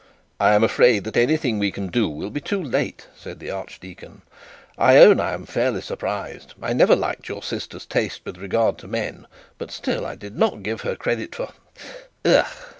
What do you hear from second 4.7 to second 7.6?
'I own I am fairly surprised. I never liked your